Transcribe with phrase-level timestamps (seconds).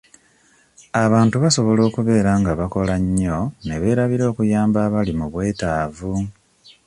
[1.03, 6.13] Abantu basobola okubeera nga bakola nnyo ne beerabira okuyamba abali mu bwetaavu.